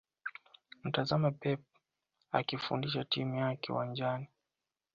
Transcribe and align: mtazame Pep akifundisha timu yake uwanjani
mtazame 0.83 1.31
Pep 1.31 1.61
akifundisha 2.31 3.03
timu 3.05 3.35
yake 3.35 3.71
uwanjani 3.73 4.27